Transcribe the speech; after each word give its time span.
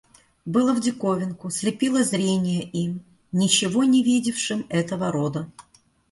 Было 0.45 0.73
в 0.73 0.81
диковинку, 0.81 1.51
слепило 1.51 2.03
зрение 2.03 2.63
им, 2.63 3.03
ничего 3.31 3.83
не 3.83 4.01
видевшим 4.03 4.65
этого 4.67 5.11
рода. 5.11 5.51